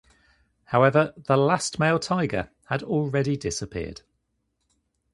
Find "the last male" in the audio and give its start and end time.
1.15-1.99